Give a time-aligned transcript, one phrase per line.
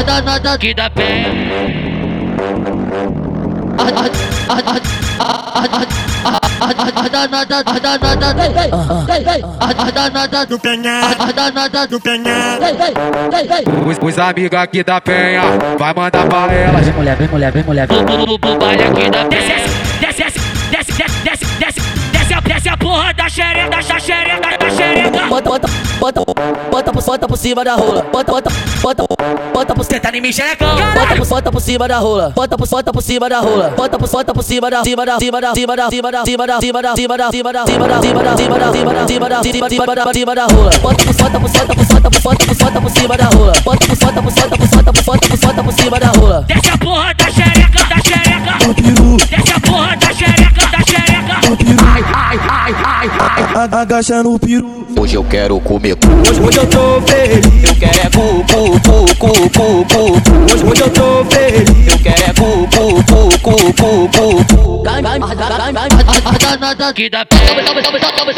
[0.00, 1.24] A danada aqui da pé.
[6.98, 8.26] A danada, a danada,
[9.60, 12.58] a danada do penha, a danada do penha.
[13.86, 15.42] Os, os amigos aqui da penha,
[15.78, 16.84] vai mandar pra elas.
[16.84, 17.88] Vem mulher, vem mulher, vem mulher.
[17.90, 19.56] O baile aqui da Desce, penha.
[19.56, 20.27] desce, desce, desce,
[23.38, 25.26] xereca, da xereca, da xereca.
[25.28, 25.68] Bota, bota,
[26.00, 26.20] bota,
[26.70, 28.02] bota, por- bota por cima da rola.
[28.12, 28.50] Bota, bota,
[28.82, 29.04] bota,
[29.54, 30.74] bota por Cê tá em mim, xerecão.
[30.74, 32.32] Bota por, bota por cima da rola.
[32.34, 33.70] Bota por, bota por cima da rola.
[33.76, 36.46] Bota por, bota por cima da, cima da, cima da, cima da, cima da, cima
[36.46, 39.06] da, cima da, cima da, cima da, cima da, cima da, cima da, cima da,
[39.06, 40.70] cima da, cima cima da, cima da rola.
[40.82, 43.52] Bota por, bota por, bota por, bota por, bota por, por cima da rola.
[43.64, 44.47] Bota por, bota por,
[53.64, 54.86] agacha no peru.
[54.96, 56.06] Hoje eu quero comer cu.
[56.28, 60.02] Hoje, hoje eu tô feliz, Eu quero é cu, cu, cu, cu, cu, cu,
[60.52, 61.86] hoje, hoje eu tô feliz.
[61.86, 64.82] Eu quero é cu, cu, cu, cu, cu, cu, cu.
[64.86, 65.00] A
[66.38, 67.36] danada aqui da pé.
[67.46, 68.37] Sobe, sobe, sobe, sobe, sobe, sobe, sobe, sobe, sobe,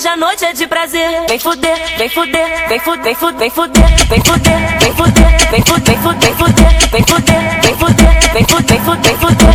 [0.00, 1.26] hoje a noite é de prazer.
[1.28, 5.62] Vem fuder, vem fuder, vem fuder, vem fuder, vem fuder, vem fuder, vem fuder, vem
[5.62, 9.50] fuder, vem fuder, vem fuder, vem fuder, vem fuder, vem fuder, vem fuder.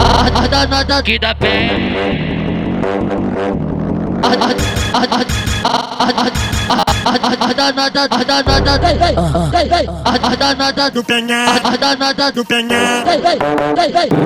[0.00, 1.68] A danada aqui da pé.
[10.04, 13.04] A danada, do penha, a danada do penha.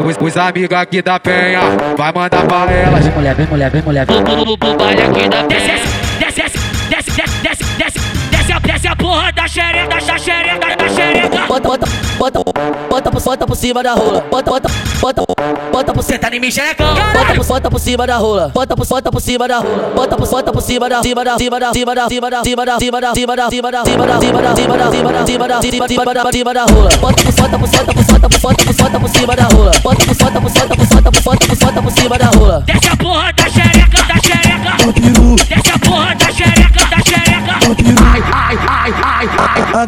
[0.06, 1.60] Os, os amigos aqui da penha,
[1.96, 3.04] vai mandar pra elas.
[3.04, 4.06] Vem mulher, vem mulher, vem mulher.
[4.10, 5.82] O baile aqui da Desce, pé.
[6.18, 8.00] desce, desce, desce, desce, desce, desce,
[8.30, 11.46] desce a, desce a porra da xereca, da xereca, da xereca.
[11.46, 11.86] Bota, bota,
[12.18, 12.42] bota,
[13.02, 14.24] bota por, bota por cima da rola.
[14.30, 14.68] Bota, bota,
[15.00, 15.22] bota,
[15.72, 16.94] bota por Cê tá em mim, xerecão.
[16.94, 18.50] Bota por, bota por cima da rola.
[18.54, 19.92] Bota por, bota por cima da rola.
[19.94, 22.64] Bota por, bota por cima da, cima da, cima da, cima da, cima da, cima
[22.64, 24.92] da, cima da, cima da, cima da, cima da, cima da, cima da, cima da,
[24.92, 26.88] cima da, cima cima da, cima da rola.
[27.00, 29.70] Bota por, bota por, bota por, bota por, bota por, cima da rola.
[29.82, 32.60] Bota por, bota por, bota por, bota por, bota por, bota por cima da rola.
[32.66, 33.31] Desce a porra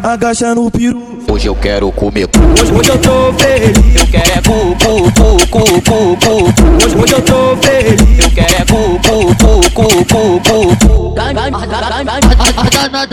[0.05, 1.01] agacha no peru.
[1.27, 2.29] Hoje eu quero comer.
[2.61, 6.95] Hoje, hoje eu tô feliz, Eu quero é cu, cu, cu, cu, cu, cu, hoje,
[6.95, 8.19] hoje eu tô feliz.
[8.19, 11.15] Eu quero é cu, cu, cu, cu, cu, cu, cu.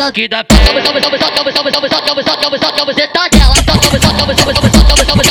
[0.07, 0.55] Aqui da pé.
[0.67, 3.55] Sobe, sobe, sobe, sobe, sobe, sobe, sobe, sobe, sobe, sobe, sobe, você tá dela.
[3.55, 5.22] Sobe, sobe, sobe, sobe, sobe, sobe, sobe, sobe, sobe,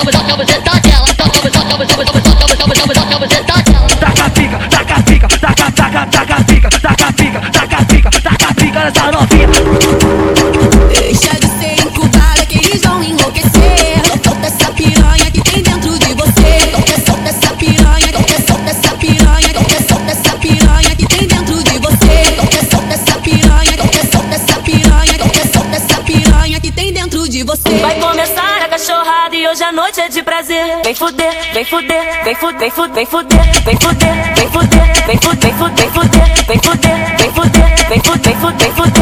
[29.91, 30.81] noite é de prazer.
[30.83, 35.17] Vem fuder, vem fuder, vem fuder, vem fuder, vem fuder, vem fuder, vem fuder, vem
[35.17, 39.00] fuder, vem fuder, vem fuder, vem fuder, vem fuder, vem fuder, vem fuder.